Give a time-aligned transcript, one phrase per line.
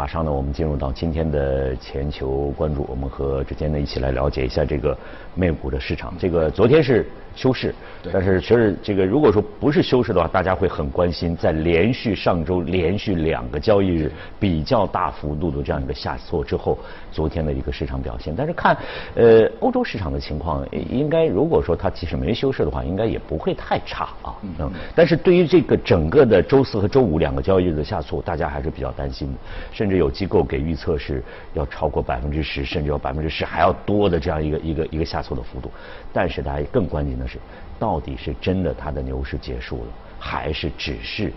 [0.00, 4.96] 马上呢，我们进入到今天的全球关注，我们和之间呢一起来了解一下这个
[5.34, 6.14] 美股的市场。
[6.18, 7.74] 这个昨天是休市，
[8.10, 16.78] 但是其实这个如果说不是休市的话，大家会很关心，在连续上周连续两个交易日比较大幅度的这样一个下挫之后，
[17.12, 18.34] 昨天的一个市场表现。
[18.34, 18.74] 但是看
[19.16, 24.32] 呃欧洲市场的情况，应该如果说它即使没休市的话，应该也不会太差啊。
[24.58, 24.72] 嗯。
[24.94, 29.38] 但是对于这个整个的周四和周五两个交易日的下挫，大家还是比较担心的，
[29.70, 29.89] 甚至。
[29.90, 31.20] 甚至有机构给预测是
[31.52, 35.68] 要超过百分之十，甚至要百分之十还要多的这样一个一个一个下挫的幅度。
[36.12, 37.40] 但是大家更关心的是，
[37.76, 41.32] 到底是真的它的牛市结束了，还是只是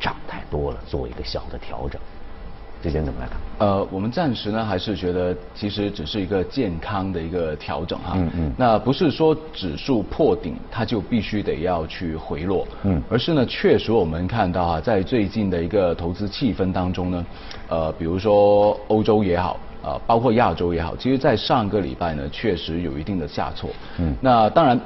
[0.00, 2.00] 涨太多了，做一个小的调整？
[2.82, 3.38] 这边怎么来看？
[3.58, 8.12] 呃，我们暂时呢还是觉得，其实只是一个健康的一个调整哈。
[8.14, 8.54] 嗯嗯。
[8.56, 12.66] 那不是说指数破顶，它就必须得要去回落。
[12.84, 13.02] 嗯。
[13.10, 17.26] 而是呢，确实我们看到啊，在最近的一个投资气氛当中呢，
[17.68, 23.70] 呃，比如说欧洲也好，啊，包括亚洲也好，其实在上个礼拜呢，确实有一定的下挫。
[23.98, 24.14] 嗯。
[24.20, 24.78] 那当然。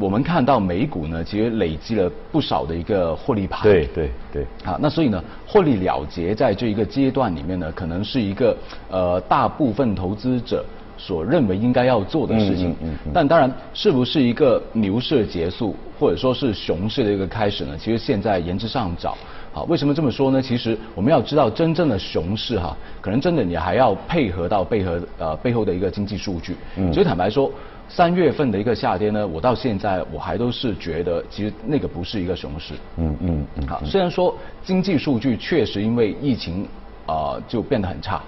[0.00, 3.62] 我们看到美股呢，其实累积了不少的一个获利盘。
[3.62, 4.46] 对对对。
[4.64, 8.56] 好，那所以呢，获利了结在这一个阶段里面呢，可能是一个
[8.90, 10.64] 呃大部分投资者
[10.96, 12.70] 所认为应该要做的事情。
[12.80, 13.12] 嗯嗯。
[13.12, 17.76] 但当然，是不是一个牛市结束，或者说是熊市的一个开始呢？
[17.78, 19.18] 其实现在言之尚早。
[19.52, 20.40] 好，为什么这么说呢？
[20.40, 26.56] 其实我们要知道，真正的熊市哈，可能真的你还要配合到背后呃背后的一个经济数据。
[26.76, 26.90] 嗯。
[26.90, 27.50] 所以坦白说。
[27.92, 32.74] 三月份的一个下跌呢，我到现在我还都是觉得，其实那个不是一个熊市。
[32.96, 33.66] 嗯嗯嗯。
[33.66, 36.64] 好，虽然说经济数据确实因为疫情
[37.04, 38.22] 啊就变得很差，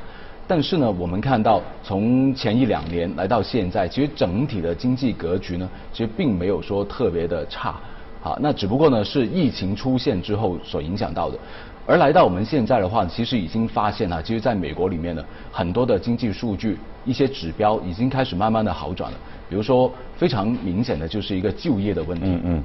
[0.48, 7.76] 但是呢，我们看到从前一两年来到现在，其实整体的经济格局呢，其实并没有说特别的差。
[8.20, 11.38] 好，那只不过呢是疫情出现之后所影响到的。
[11.86, 19.18] 而来到我们现在的话，其实已经发现了，其实在美国里面呢，很多的经济数据一些指标已经开始慢慢的好转了。
[19.52, 22.24] 比如说非常明显的就是一个就业的问题。
[22.26, 22.64] 嗯嗯。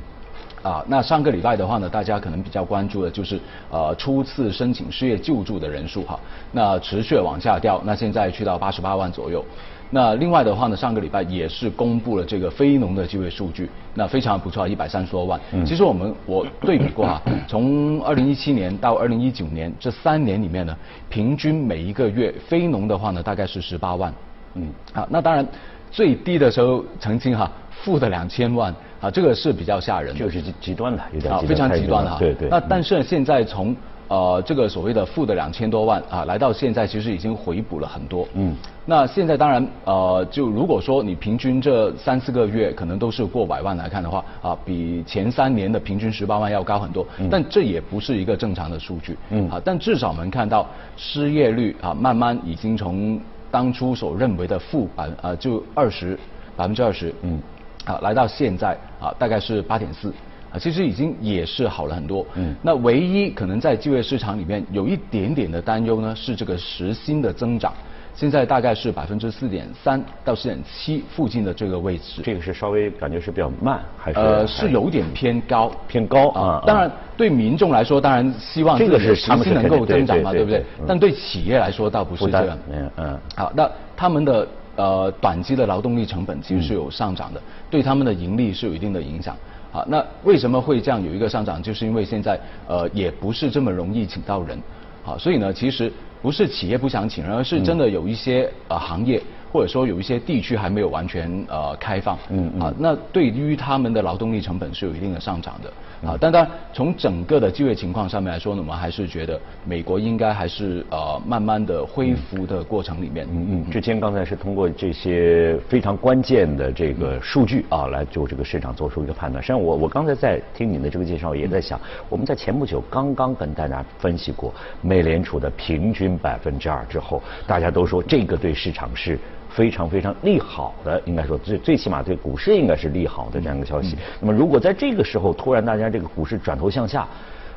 [0.63, 3.37] 啊，那上个礼拜的话呢，大家可能比较关注的就是
[3.69, 6.17] 呃初次申请失业救助的人数哈，
[6.53, 9.43] 那持续往下掉，那现在去到八十八万左右。
[9.89, 15.39] 那另外的话呢，上个礼拜也是公布了这个非农的就业数据，那非常不错，一百三十多万。
[15.51, 15.65] 嗯。
[15.65, 20.75] 其实我们我对比过哈， 从二零一七年到二零一九年这三年里面呢，
[21.09, 24.13] 平均每一个月非农的话呢，大概是十八万。
[24.55, 24.67] 嗯。
[24.91, 25.47] 好，那当然
[25.97, 28.71] 最低的时候曾经哈负的两千万
[29.01, 30.15] 啊，这个是比较吓人。
[30.15, 32.19] 就是极极端的，有点非常极端的哈。
[32.19, 32.47] 对对。
[32.49, 33.75] 那但是现在从
[34.07, 38.27] 呃，这个所谓的负的两千多万啊，来到现在其实已经回补了很多。
[38.35, 38.55] 嗯。
[38.85, 47.03] 那现在当然呃，就如果说你平均这三四个月可能都是过百万来看的话啊，比前三年的平均十八万要高很多。
[47.17, 47.27] 嗯。
[47.27, 49.17] 但这也不是一个正常的数据。
[49.31, 49.49] 嗯。
[49.49, 53.19] 啊，但至少我们看到失业率啊，慢慢已经从
[53.51, 56.17] 当初所认为的负百呃就二十
[56.55, 57.13] 百分之二十。
[57.21, 57.39] 嗯。
[57.85, 60.13] 啊，来到现在啊，大概是八点四。
[60.51, 62.25] 啊，其实已经也是好了很多。
[62.35, 67.73] 嗯，那唯一可能在就业市场里面有一点点的担忧呢，是这个时薪的增长，
[68.17, 72.23] 现在大概是百分之四点三到四点七附近的这个位置。
[72.23, 74.19] 这个是稍微感觉是比较慢，还是？
[74.19, 76.63] 呃，是有点偏高，偏高啊。
[76.65, 80.65] 当然，对民众来说，当然希望这个是时薪能够增长嘛，对不对？
[80.87, 82.57] 但对企业来说倒不是这样。
[82.71, 83.19] 嗯嗯。
[83.35, 84.47] 好，那他们的
[84.77, 87.39] 呃短期的劳动力成本其实是有上涨的，
[87.69, 89.37] 对他们的盈利是有一定的影响。
[89.71, 91.61] 好，那为什么会这样有一个上涨？
[91.61, 94.57] 就是因为现在呃也不是这么容易请到人，
[95.03, 95.93] 好，所以呢，其实
[96.27, 99.23] 不是企业不想请人，而是真的有一些呃行业
[99.57, 105.73] 或者说有一些地区还没有完全呃开放，嗯嗯，啊，那对于他们的劳动力成本是有一定的上涨的。
[106.07, 113.25] 啊，但当然，从整个的就业情况上面来说呢，我们还是觉得美国应该还是呃慢慢的恢复的过程里面。
[113.31, 113.71] 嗯嗯。
[113.71, 119.41] 之前刚才是通过这些非常关键的这个数据啊，来就这个市场做出一个判断。
[119.41, 124.53] 实际上，我我刚才在听您的这个介绍，也在想，我们在前不久刚刚跟大家分析过
[124.83, 129.17] 美联储的平均百分之二之后，大家都说这个对市场是。
[129.49, 133.97] 非常非常利好的，应该说最最起码对股市应该是利好的这样一个消息。
[134.19, 137.07] 那么如果在这个时候突然大家这个股市转头向下，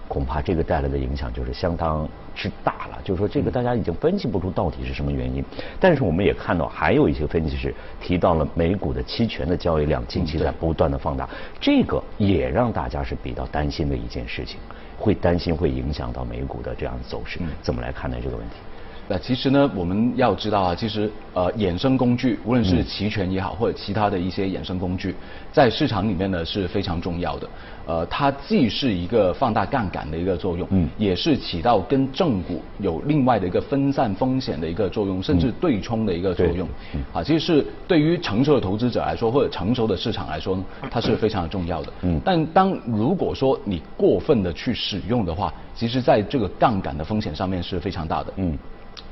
[0.08, 2.98] 恐怕这个带来的影响就是相当之大了。
[3.04, 5.44] 就是说这个大家已经分析不出到底是什么原因。
[5.78, 11.28] 但是我们也看到还有一些分析师提到了美股的期权的交易量近期在不断的放大，
[11.60, 14.58] 这个也让大家是比较担心的一件事情，
[14.98, 17.38] 会担心会影响到美股的这样的走势。
[17.62, 18.56] 怎么来看待这个问题？
[19.10, 25.12] 那其实呢，我们要知道啊，其实呃，衍生工具，无论是期权也好，或者其他的一些衍生工具，
[25.50, 27.50] 在市场里面呢是非常重要的。
[27.86, 36.68] 呃，它既是一个放大杠杆的一个作用，嗯，也是起到跟正股有另外的一个分散风险的一个作用，甚至对冲的一个作用。
[37.12, 41.92] 啊，其实是对于成熟的投资者来说，或者成熟的市场来说呢，它是非常重要的。
[42.02, 48.32] 嗯，但当如果说你过分的去使用的话，其实在这个杠杆的风险上面是非常大的。
[48.36, 48.56] 嗯。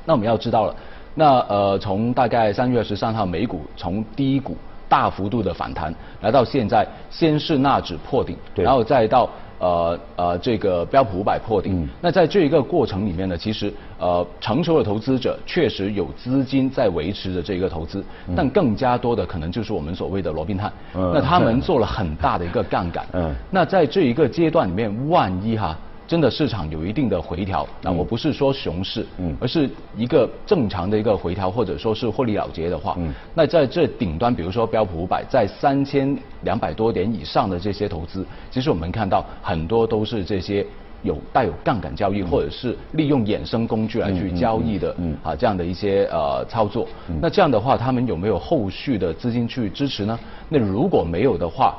[0.09, 0.75] 那我们要知道了，
[1.13, 4.57] 那呃，从大概三月十三号美股从低谷
[4.87, 9.29] 大幅度的反弹，来到现在，先是纳指破顶，然后再到
[9.59, 11.87] 呃呃这个标普五百破顶。
[12.01, 18.03] 那在这一个过程里面呢，其实呃成熟的投资者确实有资金在维持着这个投资，
[18.35, 23.05] 但更加多的可能就是我们所谓的罗宾汉，那他们 做了很大的一个杠杆。
[23.51, 25.77] 那在这一个阶段里面，万一哈。
[26.09, 40.65] 真的市场有一定的回调，那我不是说熊市，嗯，而是一个正常的一个回调，或者说是获利了结的话，嗯，那在这顶端，比如说标普五百在三千两百多点以上的这些投资，其实我们看到很多都是这些
[41.03, 46.87] 有带有杠杆交易，或者是利用衍生工具来去交易的，嗯，啊这样的一些呃操作，
[47.21, 50.19] 那这样的话，他们有没有后续的资金去支持呢？
[50.49, 51.77] 那如果没有的话，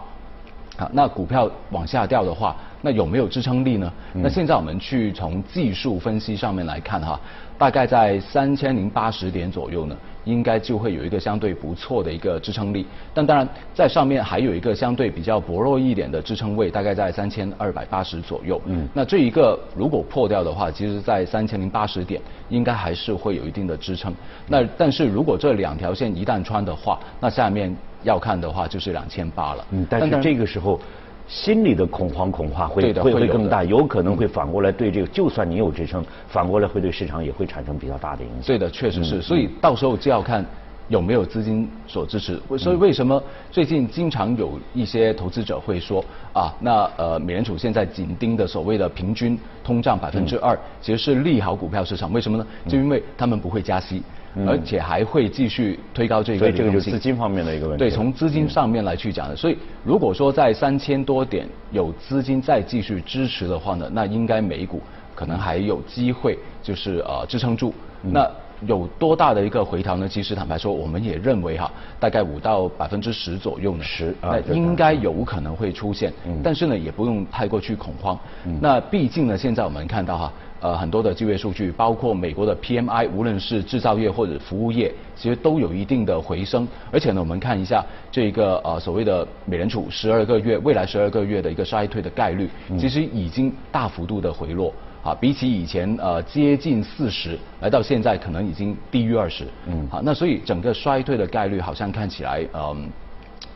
[0.81, 2.57] 啊，那股票往下掉的话。
[2.83, 3.93] 那有没有支撑力呢？
[4.15, 7.21] 那现在我们去从技术分析上面来看哈，
[7.59, 9.95] 大概在三千零八十点左右呢，
[10.25, 12.87] 应该就会有一个相对不错的一个支撑力。
[13.13, 18.59] 但当然，在上面还有一个相对比较薄弱一点的支撑位，大概在三千二百八十左右。
[18.65, 18.89] 嗯。
[18.95, 22.19] 那这一个如果破掉的话，其实在三千零八十点
[22.49, 24.11] 应该还是会有一定的支撑。
[24.49, 29.65] 那但是如果这两条线一旦穿的话，那下面要看的话就是两千八了。
[29.71, 29.87] 嗯。
[29.89, 30.81] 但是这个时候。
[31.29, 38.43] 心里的恐慌恐怕会会会更大，有可能会反过来对这个，就算你有支撑，反过来会对市场也会产生比较大的影响。
[38.43, 39.23] 对的，确实是。
[39.23, 40.45] 所以到时候就要看
[40.89, 42.37] 有没有资金所支持。
[42.59, 52.13] 所以为什么最近经常有一些投资者会说啊，那呃美联储现在紧盯的所谓的平均通胀百分之二，其实是利好股票市场。
[52.13, 52.47] 为什么呢？
[52.67, 54.03] 就因为他们不会加息。
[54.47, 57.79] 而且还会继续推高这个，所以这个就是资金方面的一个问题。
[57.79, 59.35] 对，从资金上面来去讲的。
[59.35, 64.81] 所以如果说在三千多点有资金再继续支持的话呢，那应该美股
[65.17, 67.75] 可能还有机会，就是呃支撑住。
[68.03, 68.31] 那
[68.67, 70.09] 有多大的一个回调呢？
[70.09, 71.69] 其实坦白说，我们也认为哈，
[71.99, 76.13] 大概五到百分之十左右呢，十，那应该有可能会出现。
[76.43, 78.17] 但是呢，也不用太过去恐慌。
[78.61, 80.33] 那毕竟呢，现在我们看到哈。
[80.61, 86.69] 呃，很多的就业数据，包括美国的 PMI，无论是制造业或者服务业，其实都有一定的回升。
[86.93, 92.47] 而且呢，我们看一下这个呃所谓的美联储十二个月未来十二个月的一个衰退的概率，
[92.79, 94.71] 其实已经大幅度的回落
[95.03, 99.47] 啊，比起以前呃接近四十，来到现在可能已经低于二十。
[99.67, 102.87] 嗯，好，那所以整个衰退的概率好像看起来嗯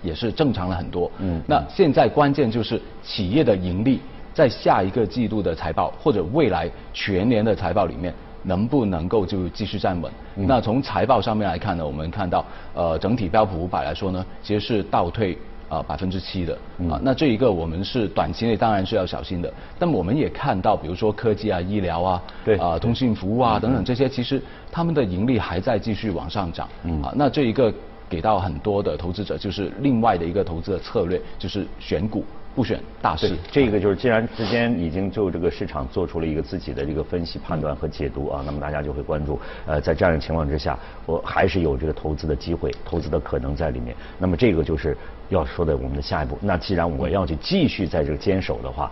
[0.03, 1.13] 也是正常了很多。
[1.19, 4.01] 嗯，那现在关键就是企业的盈利。
[4.35, 10.13] 在下一个季度的财报或者未来全年的财报里面，能不能够就继续站稳？
[10.35, 12.45] 那从财报上面来看呢，我们看到
[12.75, 15.39] 呃整体标普五百来说呢，其实是倒退
[15.69, 16.53] 啊百分之七的
[16.91, 17.01] 啊。
[17.03, 19.51] 那这一个我们是短期内当然是要小心的。
[19.79, 26.69] 但我们也看到，比如说科技啊、医疗啊、对啊通信服务啊等等这些，其实他们的盈利还在继续往上涨。
[27.03, 27.73] 啊，那这一个
[28.09, 32.25] 给到很多的投资者就是另外的一个投资的策略，就是选股。
[32.55, 39.41] 不选大势，这个就是，既然之间已经就这个市场做出了一个自己的这个分析、判断和解读啊，那么大家就会关注。
[39.67, 43.95] 呃，在这样的情况之下，我还是有这个投资的机会、投资的可能在里面。
[44.19, 44.97] 那么这个就是
[45.31, 46.39] 要说的我们的下一步。
[46.41, 48.91] 那既然我要去继续在这个坚守的话，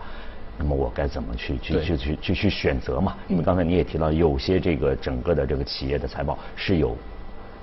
[0.57, 3.15] 那么我该怎么去去去去去去选择嘛？
[3.27, 6.95] 因为刚才你也提到，有些这个整个的这个企业的财报是有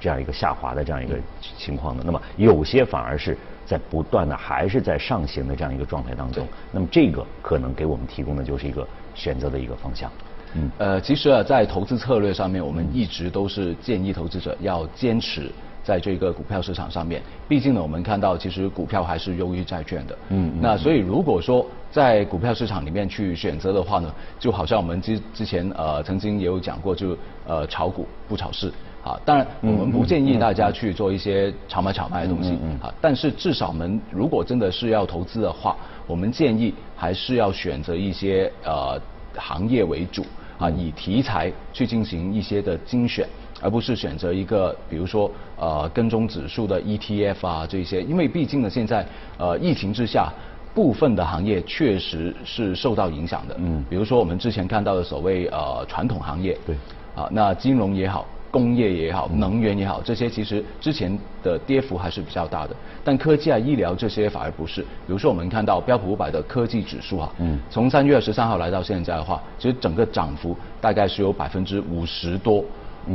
[0.00, 1.16] 这样一个下滑的这样一个
[1.57, 3.37] 情况的，那么有些反而是。
[3.66, 10.11] 在不断的还是在上行的这样一个状态当中，那么这个可能给我们提供的就是一个选择的一个方向。
[10.54, 15.52] 嗯，呃，其实啊，在投资策略上面，我们一直都是建议投资者要坚持
[15.90, 17.20] 在这个股票市场上面。
[17.49, 20.18] 毕竟呢，我们看到其实股票还是优于债券的。
[20.28, 20.52] 嗯。
[20.61, 28.73] 那所以如果说在股票市场里面去选择的话呢，就好像我们之之前呃曾经也有讲过，就呃炒股不炒市。
[29.02, 35.75] 啊，当然我们不建议大家去做一些炒买炒卖的东西啊，但是至少我们如果真的是要投资的话，
[36.06, 39.00] 我们建议还是要选择一些呃
[39.35, 40.23] 行业为主
[40.59, 43.26] 啊，以题材去进行一些的精选，
[43.60, 49.06] 而不是选择一个比如说呃跟踪指数的 ETF 啊这些，因为毕竟呢现在
[49.38, 50.32] 呃疫情之下。
[50.72, 56.76] 部分的行业确实是受到影响的，嗯，比如说我们之前看到的所谓呃传统行业，对，
[57.16, 58.24] 啊，那金融也好。
[58.52, 62.74] 工业也好，能源也好，这些其实之前的跌幅还是比较大的。
[63.04, 64.82] 但科技啊、医疗这些反而不是。
[64.82, 72.64] 比如说，我们看到标普五百的科技指数啊，嗯，从三月十三号来到现在的话，其实整个涨幅大概是有百分之五十多。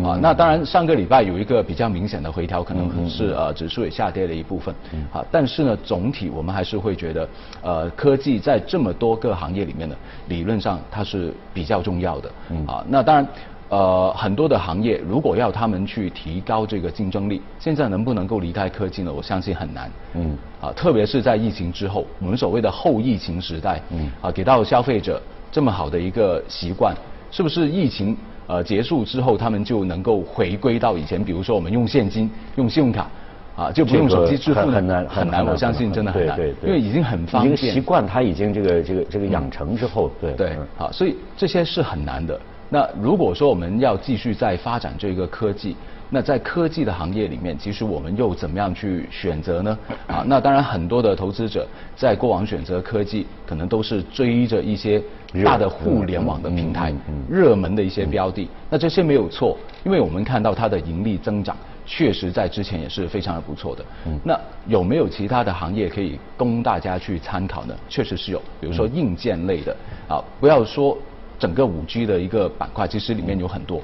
[0.04, 4.74] 啊，那当然上个礼拜有一个比较明显的回调，可能是呃指数也下跌了一部分。
[5.13, 7.30] 啊，但是呢，总体我们还是会觉得，
[7.62, 9.96] 呃，科技在这么多个行业里面呢，
[10.27, 12.30] 理论上它是比较重要的。
[12.68, 13.27] 啊，那当然。
[13.68, 19.12] 呃，很多的行业如果要他们去提高这个竞争力，现在能不能够离开科技呢？
[19.12, 19.92] 我相信很难。
[20.13, 20.38] 嗯。
[20.62, 23.82] 啊，特别是在疫情之后，我们所谓的后疫情时代。
[23.89, 24.08] 嗯。
[24.22, 25.20] 啊，给到消费者
[25.51, 26.96] 这么好的一个习惯，
[27.32, 28.15] 是不是疫情
[28.47, 31.23] 呃结束之后，他们就能够回归到以前？
[31.23, 33.09] 比如说我们用现金、用信用卡，
[33.55, 35.45] 啊，就不用手机支付很难很难。
[35.45, 36.35] 我相信真的很难。
[36.35, 36.69] 对对。
[36.69, 37.57] 因为已经很方便。
[37.57, 40.33] 习惯他已经这个这个这个养成之后，对。
[40.33, 40.57] 对。
[40.77, 42.39] 好，所以这些是很难的。
[42.69, 45.75] 那如果说我们要继续在发展这个科技，
[46.09, 49.77] 那在科技的行业里面，其实我们又怎么样去选择呢？
[50.07, 55.01] 啊，那当然很多的投资者在过往选择科技，可能都是追着一些
[55.44, 56.94] 大的互联网的平台、
[57.30, 58.48] 热门的一些标的。
[58.70, 63.84] 那这些没有错，因为我们看到它的盈利增长，确实在之前也是非常的不错的。
[64.24, 67.75] 那有没有其他的行业可以供大家去参考呢？
[67.89, 69.75] 确实是有，比如说硬件类的
[70.08, 70.98] 啊，不要说。
[71.38, 73.82] 整个五 G 的一个板块，其实里面有很多，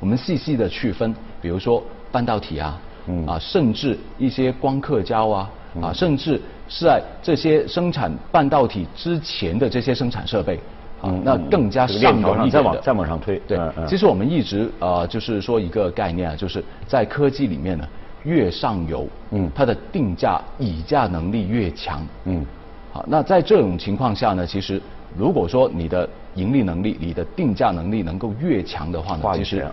[0.00, 2.80] 我们细细的区分，比如说半导体啊，
[3.26, 5.50] 啊，甚至一些光刻胶啊，
[5.82, 10.58] 啊，甚至是在这些生产半导体之前的这些生产设备，
[11.02, 13.40] 啊，那更加上游一再往再往上推。
[13.46, 17.86] 对，其实我们一直呃，就是说一个概念啊，就是在科技里面呢，
[18.24, 22.44] 越上游，嗯，它的定价议价能力越强，嗯，
[22.92, 24.80] 好，那在这种情况下呢，其实
[25.16, 29.66] 如果说你的盈利能力，你的定价能力能够越强的话呢，其实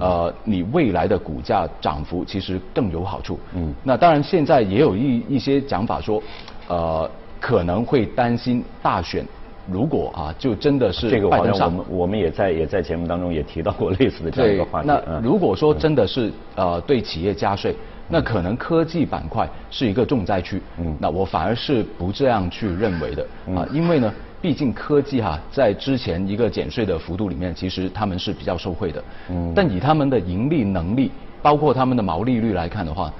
[0.00, 3.38] 呃，你未来的股价涨幅其实更有好处。
[3.54, 6.22] 嗯，那当然现在也有一一些讲法说，
[6.68, 7.08] 呃，
[7.40, 9.24] 可能会担心大选，
[9.70, 14.88] 如果啊，就真的是这个好像我们我们也在也在节目当中也提到过类似的这样一个话题。
[14.88, 17.74] 那如果说真的是呃对企业加税，
[18.08, 20.60] 那可能科技板块是一个重灾区。
[20.78, 24.12] 嗯，那我反而是不这样去认为的啊，因为呢。
[24.40, 29.02] 毕竟科技哈，在之前一个减税的幅度里面，其实他们是比较受惠的。
[29.30, 29.52] 嗯。
[29.52, 31.10] 但以他们的盈利能力，
[31.42, 33.12] 包括他们的毛利率来看的话，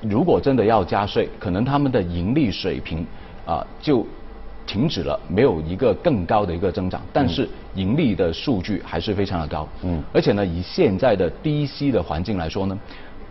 [0.00, 3.06] 如果真的要加税，可能他们的盈利水平
[3.46, 4.04] 啊就
[4.68, 7.00] 停止了，没有一个更高的一个增长。
[7.12, 9.66] 但是盈利的数据还是非常的高。
[9.82, 10.00] 嗯。
[10.12, 12.78] 而且呢，以现在的低息的环境来说呢，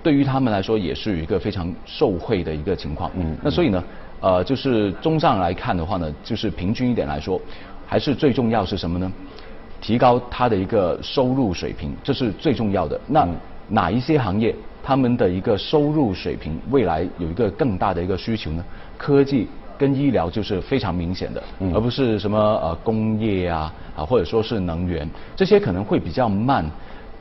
[0.01, 3.09] 对于他们来说也是一个非常受惠的一个情况。
[3.15, 3.37] 嗯。
[3.43, 3.81] 那所以呢？
[4.19, 7.39] 呃，就是综上来看的话呢，就是平均一点来说，
[7.85, 9.11] 还是最重要是什么呢？
[9.79, 12.99] 提高它的一个收入水平，这是最重要的。
[13.05, 13.27] 那
[13.69, 18.65] 哪一些行业他们的一个收入水平未来有一个更大的一个需求呢？
[18.97, 21.43] 科技跟医疗就是非常明显的，
[21.73, 26.65] 而不是什么呃工业啊啊或者说是能源这些可能会比较慢，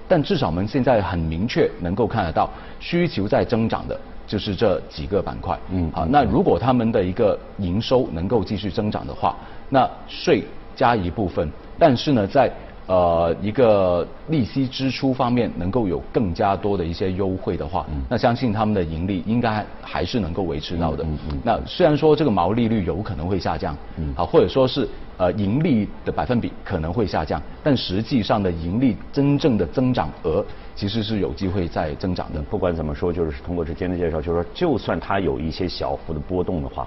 [0.08, 2.48] 但至少我们现在很明确能够看得到
[2.80, 3.98] 需求在增长的。
[4.26, 9.36] 就是这几个板块，嗯，好，那如果他们的一个营收能够继续增长的话，
[9.68, 10.42] 那税
[10.74, 11.48] 加一部分，
[11.78, 12.50] 但是呢，在
[12.86, 21.04] 呃一个利息支出方面能够有更加多的一些优惠的话，那相信他们的盈利应该还是能够维持到的。
[21.04, 23.76] 嗯嗯那虽然说这个毛利率有可能会下降，
[24.16, 30.44] 啊，或者说是呃盈利的百分比可能会下降，但实际上的盈利真正的增长额。
[30.76, 32.42] 其实是有机会在增长的。
[32.50, 36.86] 不管怎么说，就是通过之前的介绍，就是说，就算它有一些小幅的波动的话，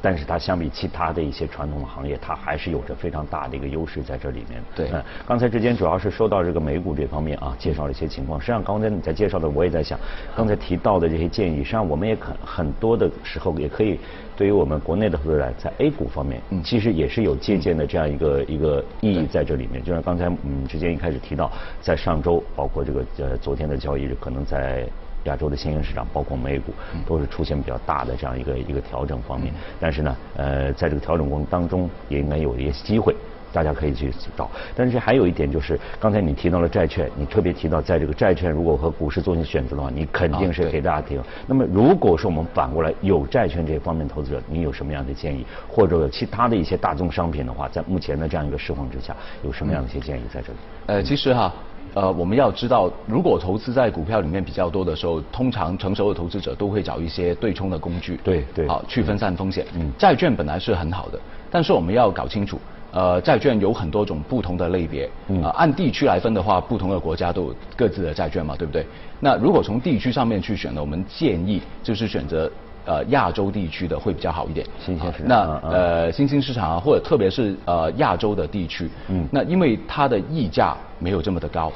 [0.00, 4.62] 但是它相比其他的一些传统的行业，它还是有着非常大的一个优势在这里面。
[4.74, 4.88] 对。
[4.92, 8.40] 嗯，刚才之间主要是说到这个美股这方面啊，介绍了一些情况。
[8.40, 9.98] 实际上，刚才你在介绍的，我也在想，
[10.36, 13.98] 刚才提到的这些建议，实际上我们也很很多的时候也可以。
[14.36, 19.82] 对于我们国内的投资者，在 A 股方面，嗯，其实也是有借鉴的这样一个一个意义在这里面。
[19.82, 21.50] 就像刚才嗯，之间一开始提到，
[21.80, 24.86] 在上周，包括这个呃昨天的交易日，可能在
[25.24, 26.72] 亚洲的新兴市场，包括美股，
[27.06, 29.52] 都是出现比较大的这样一个一个调整方面。
[29.80, 33.14] 但是呢，呃，在这个调整过程当中，也应该有一些机会。
[33.52, 41.18] 大家可以去找，但是还有一点就是，刚才你提到了债券，你特别提到，在这个债券如果和股市做些选择的话，你肯定是给大家提。
[41.46, 45.44] 那么，如果说我们反过来有债券这方面投资者，你有什么样的建议？
[45.68, 50.58] 或者有其他的一些大宗商品的话，在目前的这样一个市况之下，有什么样的一些建议在这里？
[50.86, 51.52] 呃，其实哈，
[51.94, 59.66] 呃，我们要知道，如果投资在股票里面比较多的时候，通常成熟的投资者都会找一些对冲的工具，对对，好去分散风险。
[59.74, 61.18] 嗯，债券本来是很好的，
[61.50, 62.60] 但是我们要搞清楚。
[62.90, 65.08] 呃，债券有很多种不同的类别，
[65.42, 68.86] 啊，按地区来分的话，不同的国家都有各自的债券嘛，对不对？
[69.20, 72.50] 那如果从地区上面去选呢，我们建议就是选择
[72.86, 74.66] 呃亚洲地区的会比较好一点。
[74.84, 75.28] 新兴市场。
[75.28, 81.70] 那呃新兴市场啊，或者特别是呃亚洲的地区，嗯，那因为它的溢价没有这么的高。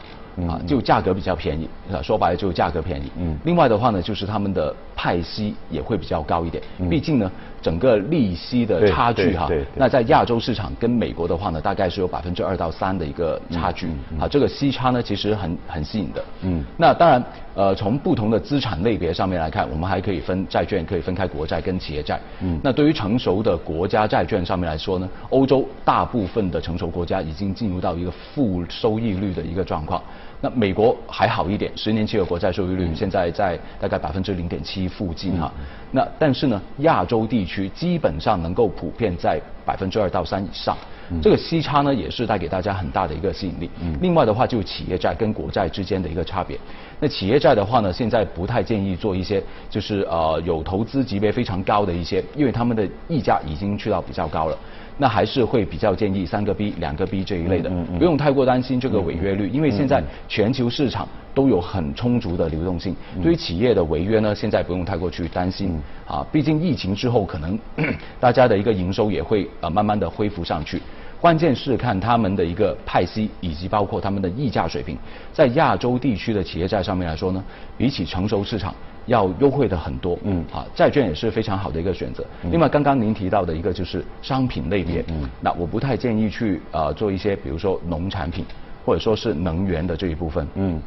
[0.48, 3.10] 啊，就价格比较便宜，啊说白了就价格便宜。
[3.18, 3.36] 嗯。
[3.44, 6.62] 另外的话呢，就是他们的派息也会比较高一点。
[6.78, 6.88] 嗯。
[6.88, 13.88] 毕竟呢，整个利息的差距哈，那在亚洲市场跟美国的话呢，大概是有百分之二到三的一个差距。
[14.10, 14.20] 嗯。
[14.20, 16.24] 啊，这个息差呢，其实很很吸引的。
[16.42, 16.64] 嗯。
[16.78, 17.22] 那当然，
[17.54, 22.18] 呃，从不同的资产类别上面来看，我们还可以分债券，可以分开国债跟企业债。
[22.40, 22.58] 嗯。
[22.62, 30.02] 那对于成熟的国家债券上面来说呢，欧洲大部分的成熟国家已经进入到一个负收益率的一个状况。
[30.42, 35.50] 那美国还好一点，十年期的国债收益率现在在大概百分之零点七附近哈。
[35.92, 40.76] 那但是呢，亚洲地区基本上能够普遍在百分之二到三以上，
[41.22, 43.70] 这个息差呢也是带给大家很大的一个吸引力。
[44.00, 46.58] 另外的话，就企业债跟国债之间的一个差别。
[47.00, 54.56] 那企业债的话呢，现在不太建议做一些就是呃有投资级别非常高的一些，因为他们的溢价已经去到比较高了。
[54.98, 62.94] 那还是会比较建议三个 B、两个 B 这一类的，不用太过担心这个违约率，因为现在全球市场都有很充足的流动性。
[63.22, 67.58] 对于企业的违约呢，现在不用太过去担心啊，毕竟疫情之后可能
[68.20, 70.80] 大家的一个营收也会呃慢慢的恢复上去。
[71.20, 74.98] 关键是看他们的一个派息，以及包括他们的溢价水平，
[75.32, 77.44] 在亚洲地区的企业债上面来说呢，
[77.78, 78.74] 比起成熟市场
[79.06, 80.18] 要优惠的很多。
[80.24, 82.24] 嗯，啊，债券也是非常好的一个选择。
[82.50, 88.44] 另外，刚刚您提到的一个就是商品类别，嗯，那我不太建议去呃做一些，比如说农产品，
[88.84, 90.44] 或者说是能源的这一部分。
[90.56, 90.82] 嗯。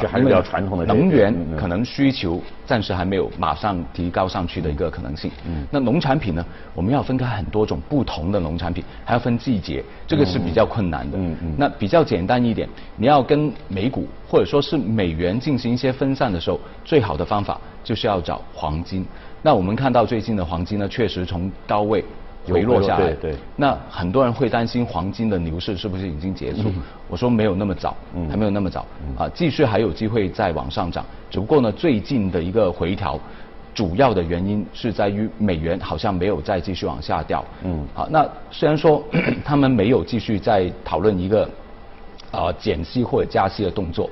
[0.00, 5.30] 就还是比较传统的能源，可能需求暂时还没有马上提高上去的一个可能性。
[5.46, 6.44] 嗯，那农产品呢？
[6.74, 11.16] 我们要分开很多种不同的农产品，还要分季节，这个是比较困难的。
[11.16, 11.54] 嗯嗯。
[11.56, 19.04] 那比较简单一点，你要跟美股或者说是美元进行一些分散的时候，最好的方法就是要找黄金。
[19.40, 22.04] 那我们看到最近的黄金呢，确实从高位。
[22.46, 26.72] 回落下来，对，那很多人会担心黄金的牛市是不是已经结束？
[27.08, 27.94] 我说没有那么早，
[28.30, 28.86] 还没有那么早，
[29.18, 31.04] 啊，继续还有机会再往上涨。
[31.30, 33.20] 只不过呢，最近的一个回调，
[33.74, 37.44] 主要的原因是在于美元好像没有再继续往下掉。
[37.64, 39.02] 嗯，好，那虽然说
[39.44, 41.48] 他们没有继续在讨论一个
[42.30, 44.08] 啊减息或者加息的动作，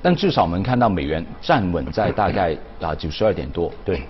[0.00, 3.72] 但至少我们看到美元站稳在大概啊九十二点多。
[3.84, 4.00] 对。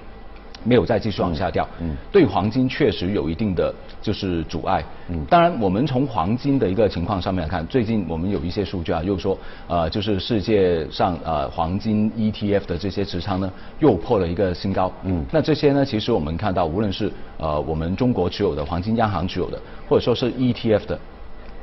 [0.64, 20.98] 没有再继续往下掉，嗯，对黄金确实有一定的就是阻碍，嗯，当然我们从黄金的一个情况上面来看，最近我们有一些数据啊，又说呃就是世界上呃黄金 ETF 的这些持仓呢又破了一个新高，嗯，那这些呢其实我们看到无论是呃我们中国持有的黄金央行持有的，或者说是 ETF 的。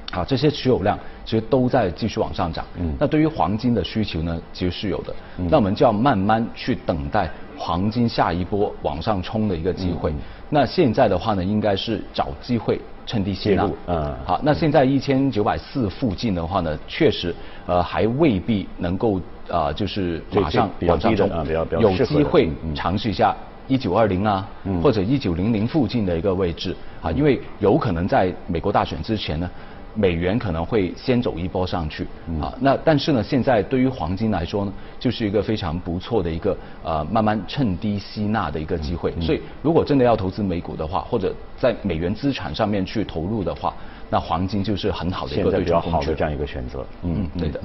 [0.09, 2.65] 好，这些持有量其实都在继续往上涨。
[2.79, 5.13] 嗯，那对于黄金的需求呢，其实是有的。
[5.37, 10.13] 嗯，那我们就要慢慢去等待黄金下一波往上冲的一个机会。
[10.49, 13.69] 那现在的话呢，应该是找机会趁低吸纳。
[13.87, 21.29] 嗯，好，那现在一千九百四附近的话呢，确实呃还未必能够啊就是马上往上冲，
[21.81, 23.35] 有机会尝试一下
[23.67, 24.47] 一九二零啊，
[24.81, 29.49] 或者一九零零附近的一个位置啊，因为有可能在美国大选之前呢。
[29.97, 32.05] 美元可能会先走一波上去
[32.39, 39.11] 啊，那但是呢，现在对于黄金来说呢，就是一个非常不错的一个呃慢慢趁低吸纳的一个机会。
[39.19, 43.73] 所以，如果真的要投资美股的话，或者在美元资产上面去投入的话，
[44.09, 46.13] 那黄金就是很好的一个对冲工具。
[46.13, 46.85] 这样一个选择。
[47.01, 47.59] 嗯，对的。